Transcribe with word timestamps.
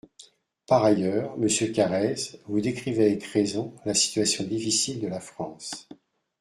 Par 0.65 0.83
ailleurs, 0.83 1.37
monsieur 1.37 1.67
Carrez, 1.71 2.15
vous 2.47 2.59
décrivez, 2.59 3.03
avec 3.05 3.23
raison, 3.25 3.71
la 3.85 3.93
situation 3.93 4.43
difficile 4.43 4.99
de 4.99 5.07
la 5.07 5.19
France. 5.19 5.87